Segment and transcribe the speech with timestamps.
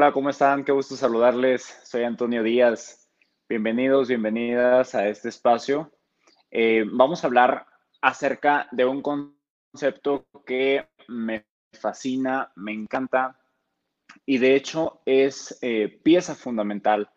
[0.00, 0.64] Hola, ¿cómo están?
[0.64, 1.78] Qué gusto saludarles.
[1.84, 3.10] Soy Antonio Díaz.
[3.46, 5.92] Bienvenidos, bienvenidas a este espacio.
[6.50, 7.66] Eh, vamos a hablar
[8.00, 11.44] acerca de un concepto que me
[11.78, 13.38] fascina, me encanta
[14.24, 17.10] y de hecho es eh, pieza fundamental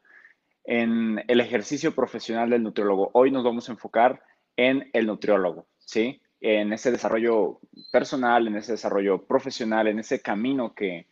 [0.66, 3.12] en el ejercicio profesional del nutriólogo.
[3.14, 4.22] Hoy nos vamos a enfocar
[4.58, 6.22] en el nutriólogo, ¿sí?
[6.42, 7.62] En ese desarrollo
[7.94, 11.08] personal, en ese desarrollo profesional, en ese camino que,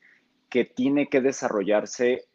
[0.51, 2.25] que tiene que desarrollarse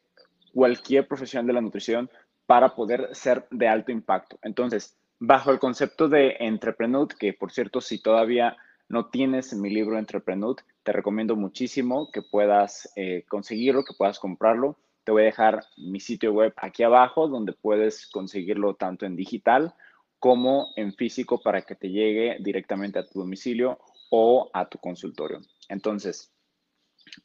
[0.52, 2.10] cualquier profesional de la nutrición
[2.46, 4.38] para poder ser de alto impacto.
[4.42, 8.56] Entonces, bajo el concepto de Entrepreneur, que por cierto, si todavía
[8.88, 14.78] no tienes mi libro Entrepreneur, te recomiendo muchísimo que puedas eh, conseguirlo, que puedas comprarlo.
[15.04, 19.74] Te voy a dejar mi sitio web aquí abajo, donde puedes conseguirlo tanto en digital
[20.18, 23.78] como en físico para que te llegue directamente a tu domicilio
[24.10, 25.40] o a tu consultorio.
[25.68, 26.32] Entonces,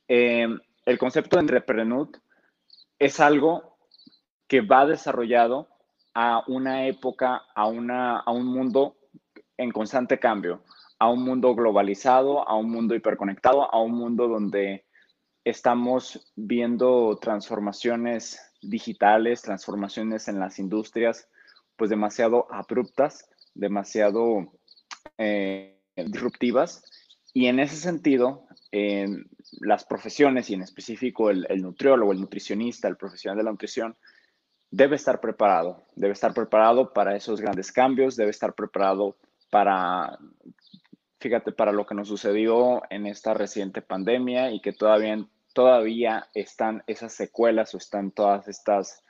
[0.07, 0.47] eh,
[0.91, 2.09] el concepto de entrepreneur
[2.99, 3.77] es algo
[4.47, 5.69] que va desarrollado
[6.13, 8.97] a una época, a, una, a un mundo
[9.57, 10.63] en constante cambio,
[10.99, 14.85] a un mundo globalizado, a un mundo hiperconectado, a un mundo donde
[15.45, 21.29] estamos viendo transformaciones digitales, transformaciones en las industrias,
[21.77, 24.51] pues demasiado abruptas, demasiado
[25.17, 26.83] eh, disruptivas.
[27.33, 32.95] Y en ese sentido, las profesiones y en específico el, el, nutriólogo, el nutricionista, el
[32.95, 33.97] profesional de la nutrición,
[34.69, 39.17] debe estar preparado, debe estar preparado para esos grandes cambios, debe estar preparado
[39.49, 40.17] para,
[41.19, 46.83] fíjate, para lo que nos sucedió en esta reciente pandemia y que todavía, todavía están
[46.87, 49.03] esas secuelas o están todas estas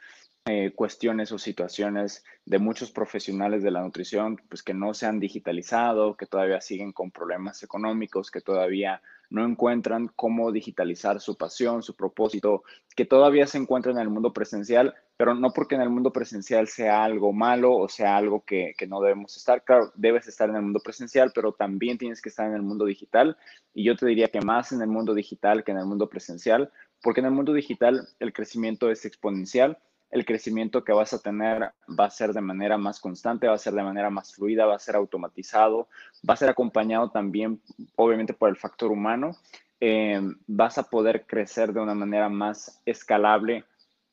[0.46, 5.20] eh, cuestiones o situaciones de muchos profesionales de la nutrición, pues que no se han
[5.20, 11.84] digitalizado, que todavía siguen con problemas económicos, que todavía no encuentran cómo digitalizar su pasión,
[11.84, 12.64] su propósito,
[12.96, 16.68] que todavía se encuentran en el mundo presencial, pero no porque en el mundo presencial
[16.68, 19.64] sea algo malo o sea algo que, que, no debemos estar.
[19.64, 22.86] Claro, debes estar en el mundo presencial, pero también tienes que estar en el mundo
[22.86, 23.38] digital.
[23.76, 26.72] Y yo te diría que más en el mundo digital que en el mundo presencial,
[27.04, 29.78] porque en el mundo digital el crecimiento es exponencial
[30.12, 33.58] el crecimiento que vas a tener va a ser de manera más constante, va a
[33.58, 35.88] ser de manera más fluida, va a ser automatizado,
[36.28, 37.62] va a ser acompañado también,
[37.96, 39.32] obviamente, por el factor humano.
[39.80, 43.64] Eh, vas a poder crecer de una manera más escalable,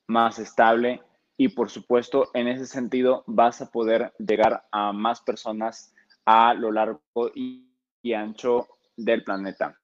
[0.07, 1.03] más estable
[1.37, 5.93] y, por supuesto, en ese sentido, vas a poder llegar a más personas
[6.25, 7.03] a lo largo
[7.35, 7.65] y,
[8.15, 9.79] ancho del planeta.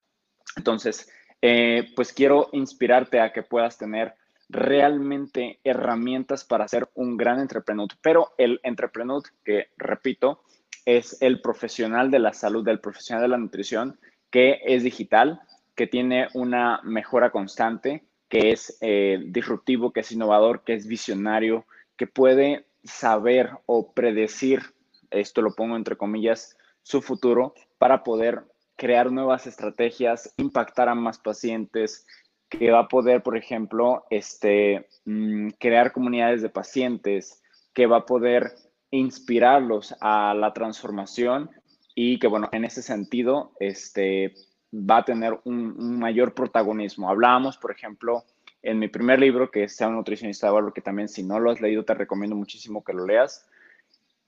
[0.56, 1.10] Entonces,
[1.42, 4.14] eh, pues quiero inspirarte a que puedas tener
[4.48, 7.88] realmente herramientas para ser un gran entrepreneur.
[8.02, 10.42] Pero el entrepreneur, que repito,
[10.84, 13.98] es el profesional de la salud, el profesional de la nutrición,
[14.30, 15.40] que es digital,
[15.74, 21.66] que tiene una mejora constante, que es eh, disruptivo, que es innovador, que es visionario,
[21.96, 24.62] que puede saber o predecir,
[25.10, 28.44] esto lo pongo entre comillas, su futuro para poder
[28.76, 32.06] crear nuevas estrategias, impactar a más pacientes,
[32.48, 38.06] que va a poder, por ejemplo, este, mm, crear comunidades de pacientes, que va a
[38.06, 38.52] poder
[38.90, 41.50] inspirarlos a la transformación
[41.94, 44.34] y que, bueno, en ese sentido, este,
[44.72, 47.08] va a tener un, mayor protagonismo.
[47.08, 48.24] Hablábamos, por ejemplo,
[48.62, 51.38] en mi primer libro, que es Sea un nutricionista de valor, que también si no
[51.38, 53.46] lo has leído, te recomiendo muchísimo que lo leas,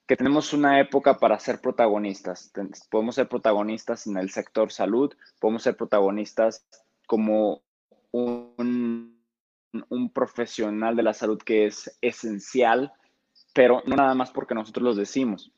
[0.05, 2.51] que tenemos una época para ser protagonistas.
[2.89, 6.65] Podemos ser protagonistas en el sector salud, podemos ser protagonistas
[7.07, 7.61] como
[8.11, 9.15] un,
[10.13, 12.91] profesional de la salud que es esencial,
[13.53, 15.51] pero no nada más porque nosotros lo decimos,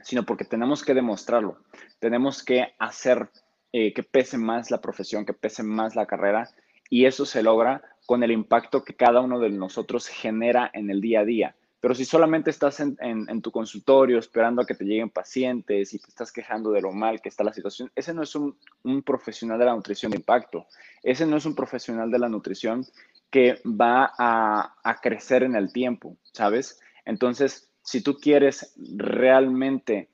[0.00, 1.58] sino porque tenemos que demostrarlo.
[1.98, 3.30] Tenemos que hacer
[3.72, 6.50] eh, que pese más la profesión, que pese más la carrera,
[6.90, 11.00] y eso se logra con el impacto que cada uno de nosotros genera en el
[11.00, 11.56] día a día.
[11.84, 16.08] Pero si solamente estás en, tu consultorio esperando a que te lleguen pacientes y te
[16.08, 18.56] estás quejando de lo mal que está la situación, ese no es un,
[19.04, 20.66] profesional de la nutrición de impacto.
[21.02, 22.86] Ese no es un profesional de la nutrición
[23.28, 26.80] que va a, crecer en el tiempo, ¿sabes?
[27.04, 30.08] Entonces, si tú quieres realmente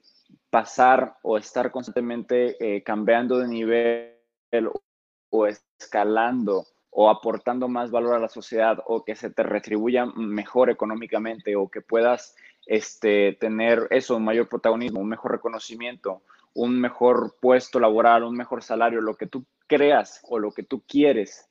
[0.50, 4.70] pasar o estar constantemente eh, cambiando de nivel
[5.30, 10.70] o escalando o aportando más valor a la sociedad o que se te retribuya mejor
[10.70, 12.34] económicamente o que puedas
[12.66, 16.22] este, tener eso, un mayor protagonismo, un mejor reconocimiento,
[16.54, 20.82] un mejor puesto laboral, un mejor salario, lo que tú creas o lo que tú
[20.86, 21.48] quieres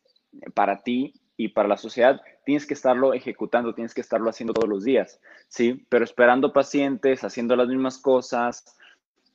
[0.54, 4.68] para ti y para la sociedad, tienes que estarlo ejecutando, tienes que estarlo haciendo todos
[4.68, 5.86] los días, ¿sí?
[5.88, 8.66] Pero esperando pacientes, haciendo las mismas cosas,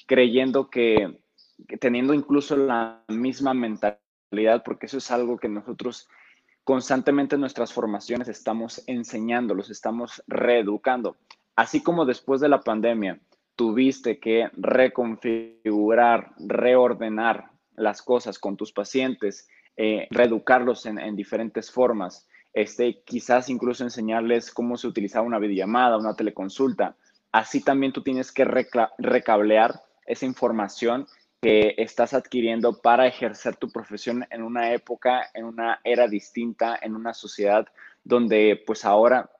[0.06, 1.18] creyendo que,
[1.80, 4.03] teniendo incluso la misma mentalidad,
[4.64, 6.08] porque eso es algo que nosotros
[6.64, 11.16] constantemente en nuestras formaciones estamos enseñando, los estamos reeducando.
[11.56, 13.20] Así como después de la pandemia
[13.54, 23.02] tuviste que reconfigurar, reordenar las cosas con tus pacientes, eh, reeducarlos en, diferentes formas, este,
[23.04, 26.96] quizás incluso enseñarles cómo se utilizaba una videollamada, una teleconsulta.
[27.30, 31.06] Así también tú tienes que recablear esa información
[31.44, 36.96] que estás adquiriendo para ejercer tu profesión en una época, en una era distinta, en
[36.96, 37.66] una sociedad
[38.02, 39.30] donde pues ahora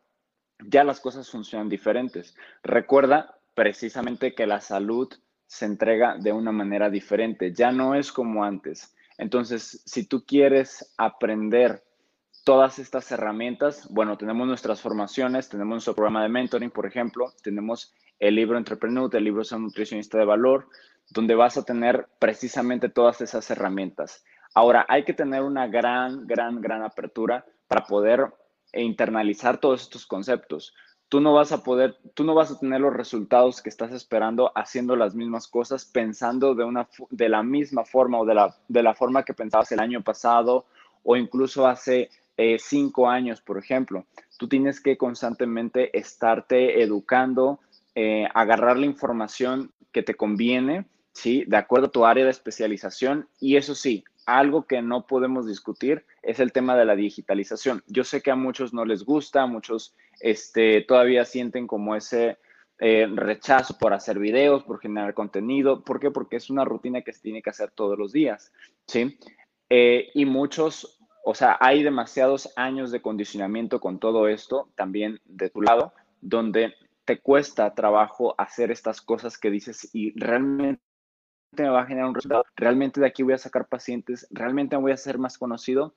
[0.59, 2.37] ya las cosas funcionan diferentes.
[2.62, 5.15] Recuerda precisamente que la salud
[5.47, 8.95] se entrega de una manera diferente, ya no es como antes.
[9.17, 11.85] Entonces, si tú quieres aprender
[12.45, 17.95] todas estas herramientas, bueno, tenemos nuestras formaciones, tenemos nuestro programa de mentoring, por ejemplo, tenemos
[18.19, 20.69] el libro Entrepreneur, el libro Ser Nutricionista de Valor,
[21.11, 24.25] donde vas a tener precisamente todas esas herramientas.
[24.55, 28.33] Ahora, hay que tener una gran, gran, gran apertura para poder
[28.73, 30.75] internalizar todos estos conceptos.
[31.09, 34.51] Tú no vas a poder, tú no vas a tener los resultados que estás esperando
[34.55, 38.83] haciendo las mismas cosas, pensando de, una, de la misma forma o de la, de
[38.83, 40.67] la forma que pensabas el año pasado
[41.03, 44.06] o incluso hace eh, cinco años, por ejemplo.
[44.39, 47.61] Tú tienes que constantemente estarte educando,
[47.95, 51.45] eh, agarrar la información que te conviene, ¿sí?
[51.47, 53.29] De acuerdo a tu área de especialización.
[53.41, 57.83] Y eso sí, algo que no podemos discutir es el tema de la digitalización.
[57.87, 62.39] Yo sé que a muchos no les gusta, muchos este, todavía sienten como ese
[62.81, 65.83] eh, rechazo por hacer videos, por generar contenido.
[65.85, 66.11] ¿Por qué?
[66.11, 68.53] Porque es una rutina que se tiene que hacer todos los días,
[68.87, 69.19] ¿sí?
[69.71, 75.51] Eh, y muchos, o sea, hay demasiados años de condicionamiento con todo esto, también de
[75.51, 76.75] tu lado, donde
[77.05, 80.84] te cuesta trabajo hacer estas cosas que dices y realmente
[81.62, 84.83] me va a generar un resultado, realmente de aquí voy a sacar pacientes, realmente me
[84.83, 85.95] voy a hacer más conocido,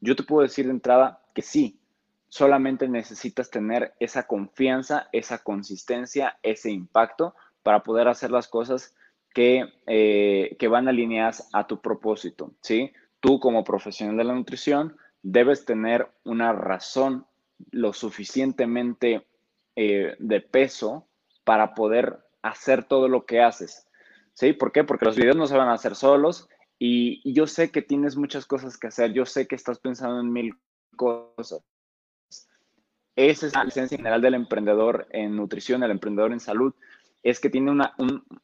[0.00, 1.80] yo te puedo decir de entrada que sí,
[2.28, 8.94] solamente necesitas tener esa confianza, esa consistencia, ese impacto para poder hacer las cosas
[9.32, 12.92] que, eh, que van alineadas a tu propósito, ¿sí?
[13.20, 17.26] Tú como profesional de la nutrición debes tener una razón
[17.70, 19.26] lo suficientemente
[19.74, 21.06] eh, de peso
[21.44, 23.85] para poder hacer todo lo que haces.
[24.36, 24.52] ¿Sí?
[24.52, 24.84] ¿Por qué?
[24.84, 26.46] Porque los videos no se van a hacer solos
[26.78, 30.30] y, yo sé que tienes muchas cosas que hacer, yo sé que estás pensando en
[30.30, 30.54] mil
[30.94, 31.62] cosas.
[33.16, 36.74] Esa es la licencia general del emprendedor en nutrición, el emprendedor en salud,
[37.22, 37.94] es que tiene una,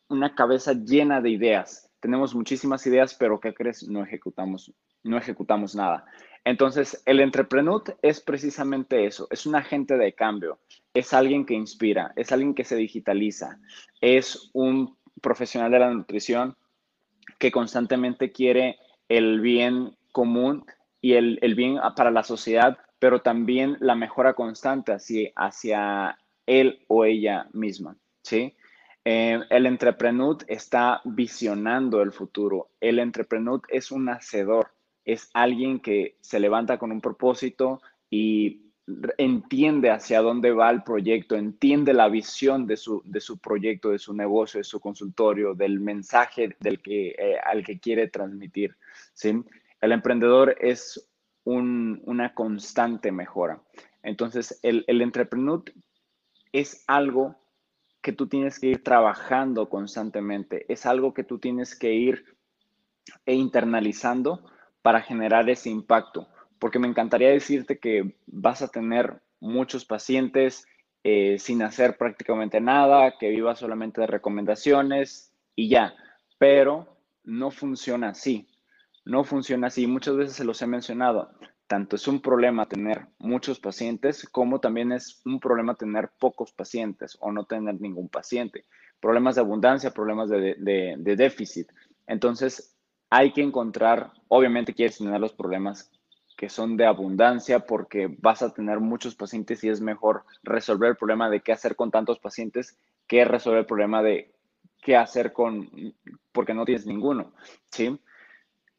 [0.08, 1.90] una cabeza llena de ideas.
[2.00, 3.86] Tenemos muchísimas ideas, pero ¿qué crees?
[3.86, 4.72] No ejecutamos,
[5.02, 6.06] no ejecutamos nada.
[6.44, 10.58] Entonces, el entrepreneur es precisamente eso, es un agente de cambio,
[10.94, 13.60] es alguien que inspira, es alguien que se digitaliza,
[14.00, 16.56] es un profesional de la nutrición
[17.38, 20.66] que constantemente quiere el bien común
[21.00, 27.04] y el, bien para la sociedad, pero también la mejora constante hacia, hacia él o
[27.04, 28.54] ella misma, ¿sí?
[29.04, 32.68] Eh, el entrepreneur está visionando el futuro.
[32.80, 34.68] El entrepreneur es un hacedor
[35.04, 38.71] es alguien que se levanta con un propósito y
[39.16, 43.98] entiende hacia dónde va el proyecto, entiende la visión de su, de su proyecto, de
[43.98, 48.76] su negocio, de su consultorio, del mensaje del que, eh, al que quiere transmitir.
[49.14, 49.44] ¿sí?
[49.80, 51.08] El emprendedor es
[51.44, 53.60] una constante mejora.
[54.02, 55.62] Entonces, el, el entrepreneur
[56.52, 57.36] es algo
[58.00, 62.36] que tú tienes que ir trabajando constantemente, es algo que tú tienes que ir
[63.26, 64.44] e internalizando
[64.82, 66.28] para generar ese impacto,
[66.62, 70.64] porque me encantaría decirte que vas a tener muchos pacientes
[71.02, 75.92] eh, sin hacer prácticamente nada, que vivas solamente de recomendaciones y ya,
[76.38, 76.86] pero
[77.24, 78.46] no funciona así,
[79.04, 81.32] no funciona así, muchas veces se los he mencionado,
[81.66, 87.18] tanto es un problema tener muchos pacientes como también es un problema tener pocos pacientes
[87.18, 88.66] o no tener ningún paciente.
[89.00, 90.54] Problemas de abundancia, problemas de,
[90.96, 91.72] de déficit.
[92.06, 92.76] Entonces,
[93.10, 95.90] hay que encontrar, obviamente quieres tener los problemas
[96.42, 100.96] que son de abundancia porque vas a tener muchos pacientes y es mejor resolver el
[100.96, 104.34] problema de qué hacer con tantos pacientes que resolver el problema de
[104.80, 105.70] qué hacer con,
[106.32, 107.32] porque no tienes ninguno,
[107.70, 107.96] ¿sí?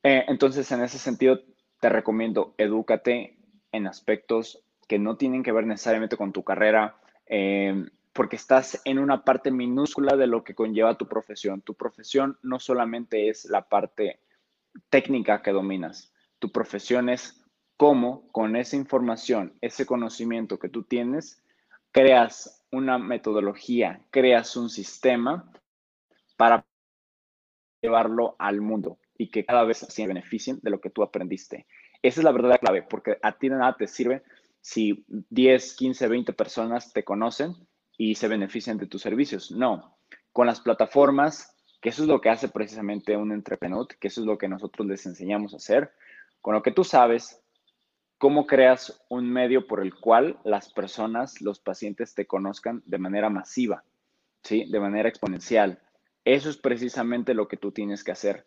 [0.03, 1.39] Eh, entonces, en ese sentido,
[1.79, 3.37] te recomiendo, edúcate
[3.71, 8.99] en aspectos que no tienen que ver necesariamente con tu carrera, eh, porque estás en
[8.99, 11.61] una parte minúscula de lo que conlleva tu profesión.
[11.61, 14.19] Tu profesión no solamente es la parte
[14.89, 17.39] técnica que dominas, tu profesión es
[17.77, 21.43] cómo con esa información, ese conocimiento que tú tienes,
[21.91, 25.51] creas una metodología, creas un sistema
[26.37, 26.65] para
[27.81, 31.67] llevarlo al mundo y que cada vez se beneficien de lo que tú aprendiste.
[32.01, 34.23] Esa es la verdadera clave, porque a ti de nada te sirve
[34.59, 37.55] si 10, 15, 20 personas te conocen
[37.97, 39.51] y se benefician de tus servicios.
[39.51, 39.97] No,
[40.31, 44.27] con las plataformas, que eso es lo que hace precisamente un entrepreneur, que eso es
[44.27, 45.91] lo que nosotros les enseñamos a hacer,
[46.41, 47.42] con lo que tú sabes,
[48.23, 53.29] cómo creas un medio por el cual las personas, los pacientes te conozcan de manera
[53.29, 53.83] masiva,
[54.43, 54.63] ¿sí?
[54.71, 55.81] De manera exponencial.
[56.23, 58.45] Eso es precisamente lo que tú tienes que hacer.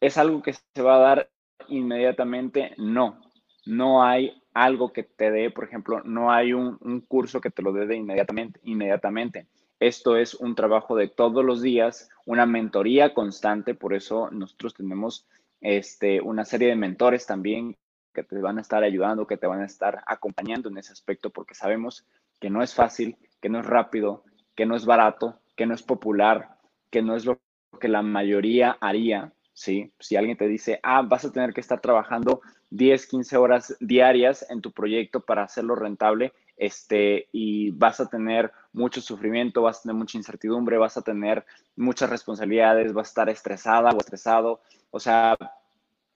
[0.00, 1.30] ¿Es algo que se va a dar
[1.68, 2.74] inmediatamente?
[2.76, 3.20] No.
[3.66, 7.72] No hay algo que te dé, por ejemplo, no hay un, curso que te lo
[7.72, 9.46] dé inmediatamente, inmediatamente.
[9.78, 15.24] Esto es un trabajo de todos los días, una mentoría constante, por eso nosotros tenemos
[15.60, 17.76] este, una serie de mentores también
[18.18, 21.30] que te van a estar ayudando, que te van a estar acompañando en ese aspecto,
[21.30, 22.04] porque sabemos
[22.40, 24.24] que no es fácil, que no es rápido,
[24.56, 26.56] que no es barato, que no es popular,
[26.90, 27.38] que no es lo
[27.80, 29.92] que la mayoría haría, ¿sí?
[30.00, 34.44] Si alguien te dice, ah, vas a tener que estar trabajando 10, 15 horas diarias
[34.50, 39.82] en tu proyecto para hacerlo rentable, este, y vas a tener mucho sufrimiento, vas a
[39.82, 41.46] tener mucha incertidumbre, vas a tener
[41.76, 44.60] muchas responsabilidades, vas a estar estresada o estresado.
[44.90, 45.36] O sea,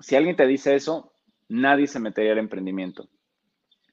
[0.01, 1.12] si alguien te dice eso,
[1.53, 3.09] nadie se metería al emprendimiento,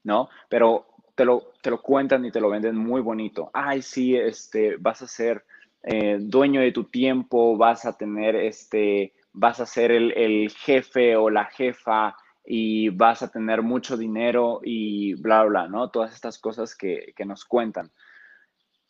[0.04, 0.30] ¿no?
[0.50, 3.51] Pero te lo, te lo cuentan y te lo venden muy bonito.
[3.54, 5.44] Ay, sí, este, vas a ser
[5.84, 11.16] eh, dueño de tu tiempo, vas a tener, este, vas a ser el, el jefe
[11.16, 15.89] o la jefa y vas a tener mucho dinero y bla, bla, ¿no?
[15.89, 17.92] Todas estas cosas que, que nos cuentan.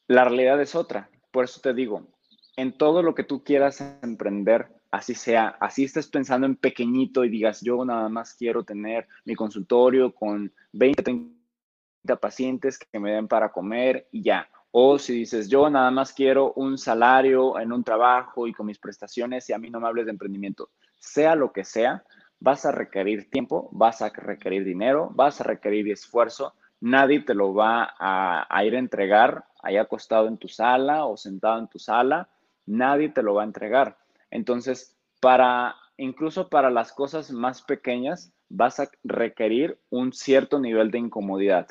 [0.07, 1.09] La realidad es otra.
[1.31, 2.07] Por eso te digo,
[2.55, 7.29] en todo lo que tú quieras emprender, así sea, así estés pensando en pequeñito y
[7.29, 13.27] digas, yo nada más quiero tener mi consultorio con 20, 30 pacientes que me den
[13.27, 14.49] para comer y ya.
[14.71, 18.77] O si dices, yo nada más quiero un salario en un trabajo y con mis
[18.77, 20.69] prestaciones y a mí no me hables de emprendimiento,
[20.99, 22.03] sea lo que sea,
[22.39, 26.53] vas a requerir tiempo, vas a requerir dinero, vas a requerir esfuerzo.
[26.81, 31.59] Nadie te lo va a, ir a entregar ahí acostado en tu sala o sentado
[31.59, 32.29] en tu sala.
[32.65, 33.97] Nadie te lo va a entregar.
[34.31, 40.99] Entonces, para incluso para las cosas más pequeñas, vas a requerir un cierto nivel de
[40.99, 41.67] incomodidad.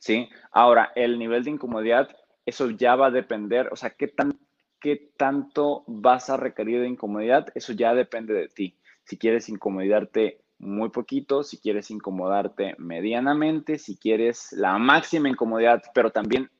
[0.00, 0.28] ¿sí?
[0.52, 2.08] Ahora, el nivel de incomodidad,
[2.46, 4.38] eso ya va a depender, o sea, qué, tan,
[4.80, 8.78] qué tanto vas a requerir de incomodidad, eso ya depende de ti.
[9.04, 16.10] Si quieres incomodarte muy poquito, si quieres incomodarte medianamente, si quieres la máxima incomodidad, pero
[16.10, 16.50] también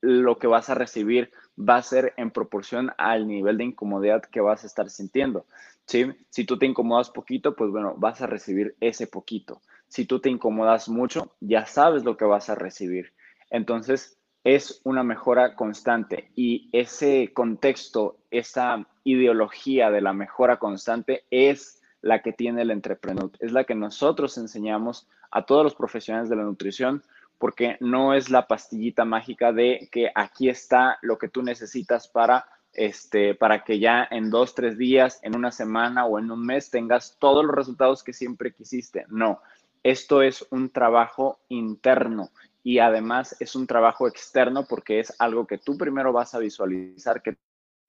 [0.00, 4.40] lo que vas a recibir va a ser en proporción al nivel de incomodidad que
[4.40, 5.46] vas a estar sintiendo.
[5.86, 6.06] ¿sí?
[6.30, 10.30] Si tú te incomodas poquito, pues bueno, vas a recibir ese poquito si tú te
[10.30, 13.12] incomodas mucho, ya sabes lo que vas a recibir.
[13.50, 21.82] Entonces, es una mejora constante y ese contexto, esa ideología de la mejora constante es
[22.02, 26.36] la que tiene el entrepreneur, es la que nosotros enseñamos a todos los profesionales de
[26.36, 27.02] la nutrición,
[27.38, 32.46] porque no es la pastillita mágica de que aquí está lo que tú necesitas para
[32.72, 36.70] este, para que ya en dos, tres días, en una semana o en un mes
[36.70, 39.04] tengas todos los resultados que siempre quisiste.
[39.08, 39.40] No,
[39.82, 42.30] esto es un trabajo interno
[42.62, 47.22] y además es un trabajo externo porque es algo que tú primero vas a visualizar,
[47.22, 47.36] que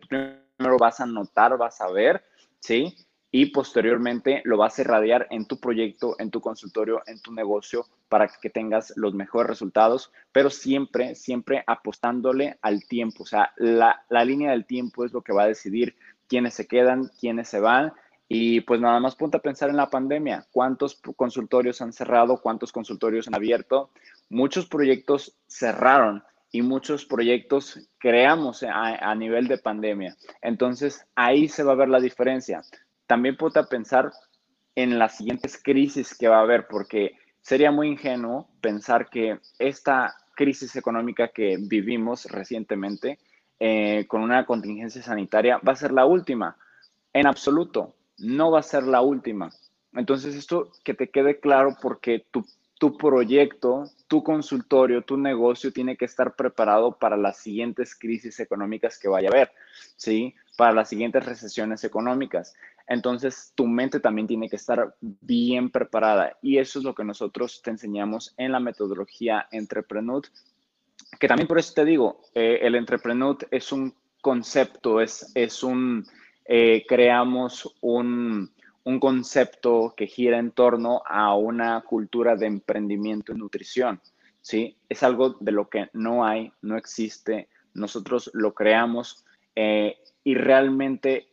[0.08, 2.24] primero vas a notar, vas a ver,
[2.60, 2.96] ¿sí?
[3.32, 7.86] Y posteriormente lo vas a irradiar en tu proyecto, en tu consultorio, en tu negocio
[8.10, 13.24] para que tengas los mejores resultados, pero siempre, siempre apostándole al tiempo.
[13.24, 15.96] O sea, la, la línea del tiempo es lo que va a decidir
[16.28, 17.94] quiénes se quedan, quiénes se van
[18.32, 20.46] y pues nada más ponte a pensar en la pandemia.
[20.52, 22.40] ¿Cuántos consultorios han cerrado?
[22.42, 23.90] ¿Cuántos consultorios han abierto?
[24.30, 30.16] Muchos proyectos cerraron y muchos proyectos creamos a, nivel de pandemia.
[30.44, 32.62] Entonces ahí se va a ver la diferencia.
[33.08, 34.12] También ponte a pensar
[34.76, 37.18] en las siguientes crisis que va a haber, porque
[37.50, 43.18] sería muy ingenuo pensar que esta crisis económica que vivimos recientemente
[43.60, 46.58] eh, con una contingencia sanitaria va a ser la última.
[47.12, 49.50] En absoluto no va a ser la última.
[49.94, 52.46] Entonces, esto que te quede claro porque tu,
[52.78, 59.00] tu proyecto, tu consultorio, tu negocio tiene que estar preparado para las siguientes crisis económicas
[59.00, 59.52] que vaya a haber,
[59.98, 60.36] ¿sí?
[60.56, 62.54] Para las siguientes recesiones económicas.
[62.90, 67.62] Entonces, tu mente también tiene que estar bien preparada y eso es lo que nosotros
[67.64, 70.24] te enseñamos en la metodología Entrepreneur,
[71.20, 76.04] que también por eso te digo, eh, el Entrepreneur es un concepto, es, es un,
[76.46, 78.52] eh, creamos un,
[78.84, 84.02] un concepto que gira en torno a una cultura de emprendimiento y nutrición,
[84.42, 84.76] ¿sí?
[84.90, 91.29] Es algo de lo que no hay, no existe, nosotros lo creamos eh, y realmente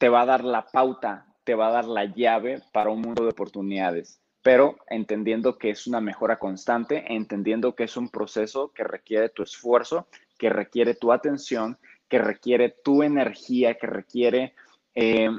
[0.00, 3.22] te va a dar la pauta, te va a dar la llave para un mundo
[3.22, 8.82] de oportunidades, pero entendiendo que es una mejora constante, entendiendo que es un proceso que
[8.82, 11.78] requiere tu esfuerzo, que requiere tu atención,
[12.08, 14.54] que requiere tu energía, que requiere...
[14.94, 15.30] Eh,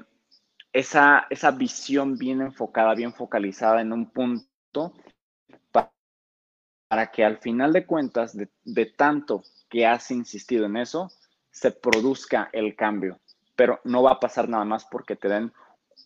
[0.73, 4.93] esa, esa visión bien enfocada, bien focalizada en un punto
[5.71, 11.09] para, que al final de cuentas, de, tanto que has insistido en eso,
[11.49, 13.20] se produzca el cambio.
[13.61, 15.53] Pero no va a pasar nada más porque te den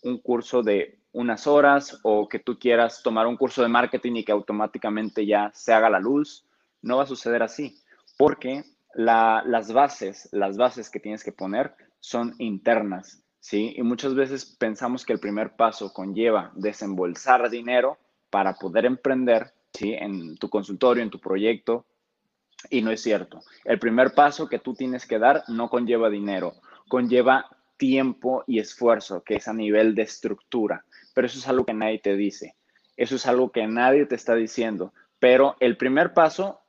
[0.03, 4.25] un curso de unas horas o que tú quieras tomar un curso de marketing y
[4.25, 6.45] que automáticamente ya se haga la luz.
[6.81, 7.79] No va a suceder así,
[8.17, 13.23] porque las bases, las bases que tienes que poner son internas.
[13.39, 13.73] ¿sí?
[13.77, 17.97] Y muchas veces pensamos que el primer paso conlleva desembolsar dinero
[18.29, 19.93] para poder emprender, ¿sí?
[19.93, 21.85] En tu consultorio, en tu proyecto,
[22.69, 23.43] y no es cierto.
[23.63, 26.55] El primer paso que tú tienes que dar no conlleva dinero,
[26.87, 30.85] conlleva tiempo y esfuerzo, que es a nivel de estructura.
[31.13, 32.55] Pero eso es algo que nadie te dice.
[32.97, 34.93] Eso es algo que nadie te está diciendo.
[35.19, 36.61] Pero el primer paso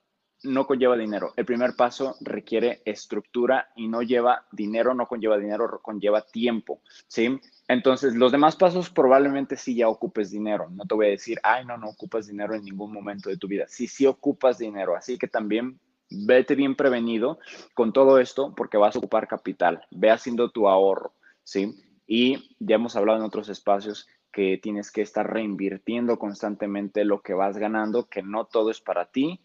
[0.42, 1.32] no conlleva dinero.
[1.36, 7.40] El primer paso requiere estructura y no lleva dinero, no conlleva dinero, conlleva tiempo, ¿sí?
[7.68, 10.68] Entonces, los demás pasos probablemente sí ya ocupes dinero.
[10.70, 13.48] No te voy a decir, ay, no, no ocupas dinero en ningún momento de tu
[13.48, 13.64] vida.
[13.68, 14.94] Sí, sí ocupas dinero.
[14.94, 17.38] Así que también vete bien prevenido
[17.74, 19.86] con todo esto porque vas a ocupar capital.
[19.90, 21.74] Ve haciendo tu ahorro, ¿sí?
[22.06, 27.34] Y ya hemos hablado en otros espacios que tienes que estar reinvirtiendo constantemente lo que
[27.34, 29.40] vas ganando, que no todo es para ti,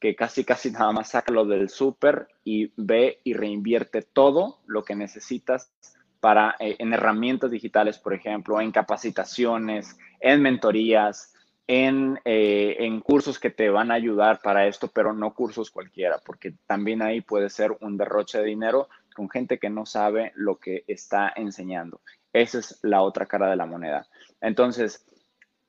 [0.00, 4.82] que casi casi nada más saca lo del súper y ve y reinvierte todo lo
[4.84, 5.72] que necesitas
[6.18, 11.31] para eh, en herramientas digitales, por ejemplo, en capacitaciones, en mentorías,
[11.66, 16.20] en, eh, en cursos que te van a ayudar para esto, pero no cursos cualquiera,
[16.24, 20.58] porque también ahí puede ser un derroche de dinero con gente que no sabe lo
[20.58, 22.00] que está enseñando.
[22.32, 24.06] Esa es la otra cara de la moneda.
[24.40, 25.06] Entonces,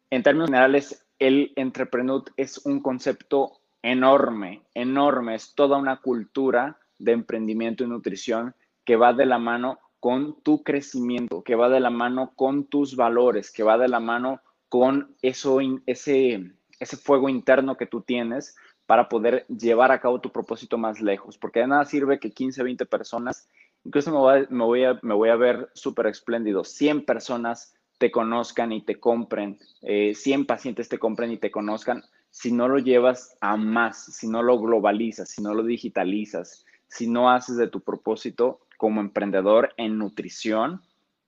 [0.09, 5.35] en términos generales, el entrepreneur es un concepto enorme, enorme.
[5.35, 10.63] Es toda una cultura de emprendimiento y nutrición que va de la mano con tu
[10.63, 14.41] crecimiento, que va de la mano con tus valores, que va de la mano
[14.73, 18.55] con eso, ese, ese fuego interno que tú tienes
[18.87, 21.37] para poder llevar a cabo tu propósito más lejos.
[21.37, 23.47] Porque de nada sirve que 15, 20 personas,
[23.83, 24.17] incluso me
[24.65, 30.41] voy me voy a, ver súper espléndido, 100 personas te conozcan y te compren, 100
[30.41, 34.41] eh, pacientes te compren y te conozcan, si no lo llevas a más, si no
[34.41, 39.99] lo globalizas, si no lo digitalizas, si no haces de tu propósito como emprendedor en
[39.99, 40.81] nutrición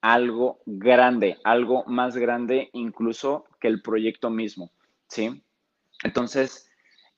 [0.06, 4.70] algo grande, algo más grande incluso que el proyecto mismo,
[5.08, 5.42] ¿sí?
[6.04, 6.70] Entonces,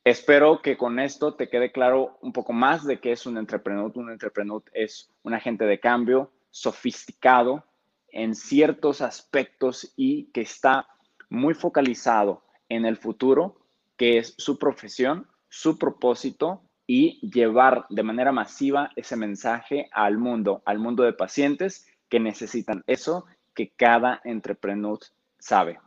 [0.04, 3.92] espero que con esto te quede claro un poco más de qué es un entrepreneur.
[3.94, 7.62] Un entrepreneur es un agente de cambio sofisticado
[8.08, 10.86] en ciertos aspectos y que está
[11.28, 13.58] muy focalizado en el futuro
[13.98, 20.62] que es su profesión, su propósito y llevar de manera masiva ese mensaje al mundo,
[20.64, 24.98] al mundo de pacientes que necesitan eso que cada entrepreneur
[25.38, 25.78] sabe.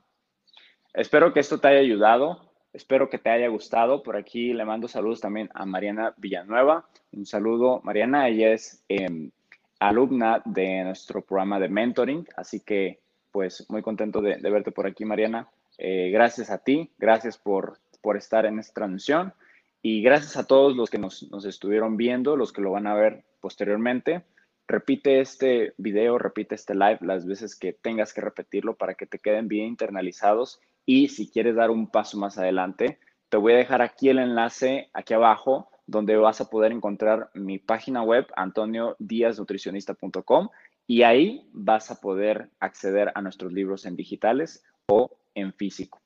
[0.93, 4.03] Espero que esto te haya ayudado, espero que te haya gustado.
[4.03, 6.87] Por aquí le mando saludos también a Mariana Villanueva.
[7.11, 9.31] Un saludo, Mariana, ella es em,
[9.79, 12.99] alumna de nuestro programa de mentoring, así que
[13.31, 15.47] pues muy contento de, verte por aquí, Mariana.
[15.77, 19.33] Eh, gracias a ti, gracias por por estar en esta transmisión
[19.81, 23.23] y gracias a todos los que nos, estuvieron viendo, los que lo van a ver
[23.39, 24.23] posteriormente.
[24.71, 29.19] Repite este video, repite este live las veces que tengas que repetirlo para que te
[29.19, 33.81] queden bien internalizados y si quieres dar un paso más adelante, te voy a dejar
[33.81, 40.47] aquí el enlace aquí abajo donde vas a poder encontrar mi página web antoniodiaznutricionista.com
[40.87, 46.01] y ahí vas a poder acceder a nuestros libros en digitales o en físico.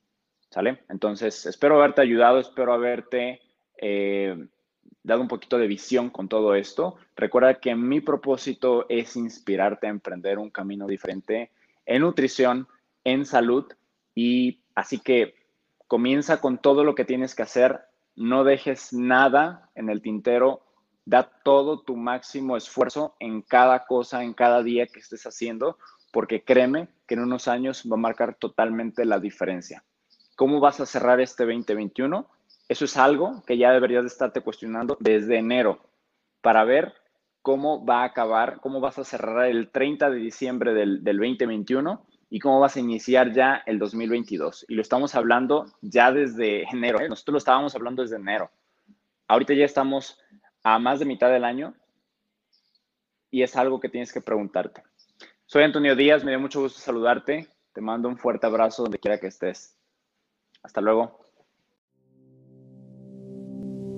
[0.49, 0.79] ¿Sale?
[0.89, 3.41] Entonces, espero haberte ayudado, espero haberte
[3.79, 4.47] eh,
[5.05, 6.95] dado un poquito de visión con todo esto.
[7.15, 11.51] Recuerda que mi propósito es inspirarte a emprender un camino diferente
[11.85, 12.67] en nutrición,
[13.03, 13.65] en salud
[14.13, 15.35] y así que
[15.87, 17.79] Comienza con todo lo que tienes que hacer,
[18.15, 20.63] no dejes nada en el tintero,
[21.05, 25.77] da todo tu máximo esfuerzo en cada cosa, en cada día que estés haciendo,
[26.11, 29.83] porque créeme que en unos años va a marcar totalmente la diferencia.
[30.35, 32.27] ¿Cómo vas a cerrar este 2021?
[32.67, 35.79] Eso es algo que ya deberías de estarte cuestionando desde enero
[36.41, 36.93] para ver
[37.41, 42.39] cómo va a acabar, cómo vas a cerrar el 30 de diciembre del, 2021 y
[42.39, 44.65] cómo vas a iniciar ya el 2022.
[44.67, 46.99] Y lo estamos hablando ya desde enero.
[46.99, 47.07] ¿eh?
[47.07, 48.49] Nosotros lo estábamos hablando desde enero.
[49.27, 50.19] Ahorita ya estamos
[50.63, 51.75] a más de mitad del año
[53.29, 54.81] y es algo que tienes que preguntarte.
[55.45, 57.47] Soy Antonio Díaz, me dio mucho gusto saludarte.
[57.73, 59.77] Te mando un fuerte abrazo donde quiera que estés.
[60.63, 61.24] Hasta luego.